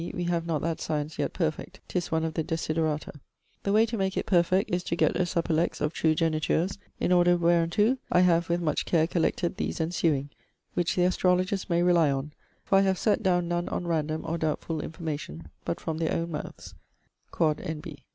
we 0.15 0.23
have 0.23 0.47
not 0.47 0.63
that 0.63 0.81
science 0.81 1.19
yet 1.19 1.31
perfect; 1.31 1.79
'tis 1.87 2.11
one 2.11 2.25
of 2.25 2.33
the 2.33 2.41
desiderata. 2.43 3.11
The 3.61 3.71
way 3.71 3.85
to 3.85 3.97
make 3.97 4.17
it 4.17 4.25
perfect 4.25 4.71
is 4.73 4.81
to 4.85 4.95
gett 4.95 5.15
a 5.15 5.25
supellex 5.27 5.79
of 5.79 5.93
true 5.93 6.15
genitures; 6.15 6.79
in 6.99 7.11
order 7.11 7.37
wherunto 7.37 7.99
I 8.11 8.21
have 8.21 8.49
with 8.49 8.61
much 8.61 8.85
care 8.85 9.05
collected 9.05 9.57
these 9.57 9.79
ensuing, 9.79 10.31
which 10.73 10.95
the 10.95 11.03
astrologers 11.03 11.69
may 11.69 11.83
rely 11.83 12.09
on, 12.09 12.33
for 12.63 12.79
I 12.79 12.81
have 12.81 12.97
sett 12.97 13.21
doune 13.21 13.43
none 13.43 13.69
on 13.69 13.83
randome, 13.83 14.27
or 14.27 14.39
doubtfull, 14.39 14.81
information, 14.81 15.49
but 15.65 15.79
from 15.79 15.99
their 15.99 16.11
owne 16.15 16.31
mouthes: 16.31 16.73
quod 17.29 17.61
N. 17.61 17.79
B.' 17.79 18.03